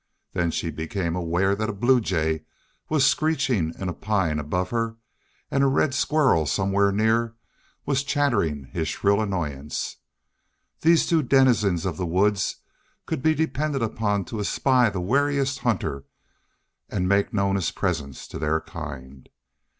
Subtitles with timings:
[0.33, 2.43] Then she became aware that a blue jay
[2.89, 4.97] was screeching in a pine above her,
[5.51, 7.35] and a red squirrel somewhere near
[7.85, 9.97] was chattering his shrill annoyance.
[10.79, 12.55] These two denizens of the woods
[13.05, 16.05] could be depended upon to espy the wariest hunter
[16.89, 19.29] and make known his presence to their kind.